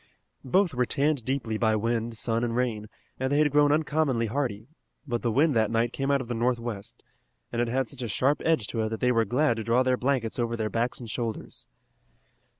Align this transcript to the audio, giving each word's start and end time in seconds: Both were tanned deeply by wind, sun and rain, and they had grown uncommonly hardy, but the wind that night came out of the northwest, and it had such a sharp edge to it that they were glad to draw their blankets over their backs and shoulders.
Both 0.43 0.73
were 0.73 0.87
tanned 0.87 1.23
deeply 1.25 1.59
by 1.59 1.75
wind, 1.75 2.17
sun 2.17 2.43
and 2.43 2.55
rain, 2.55 2.89
and 3.19 3.31
they 3.31 3.37
had 3.37 3.51
grown 3.51 3.71
uncommonly 3.71 4.25
hardy, 4.25 4.65
but 5.07 5.21
the 5.21 5.31
wind 5.31 5.55
that 5.55 5.69
night 5.69 5.93
came 5.93 6.09
out 6.09 6.21
of 6.21 6.27
the 6.27 6.33
northwest, 6.33 7.03
and 7.51 7.61
it 7.61 7.67
had 7.67 7.87
such 7.87 8.01
a 8.01 8.07
sharp 8.07 8.41
edge 8.43 8.65
to 8.69 8.81
it 8.81 8.89
that 8.89 8.99
they 8.99 9.11
were 9.11 9.25
glad 9.25 9.57
to 9.57 9.63
draw 9.63 9.83
their 9.83 9.97
blankets 9.97 10.39
over 10.39 10.57
their 10.57 10.71
backs 10.71 10.99
and 10.99 11.11
shoulders. 11.11 11.67